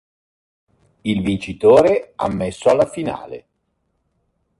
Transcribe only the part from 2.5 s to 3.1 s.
alla